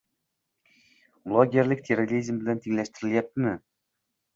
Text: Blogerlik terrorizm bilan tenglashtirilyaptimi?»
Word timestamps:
Blogerlik 1.29 1.85
terrorizm 1.91 2.43
bilan 2.43 2.67
tenglashtirilyaptimi?» 2.67 3.59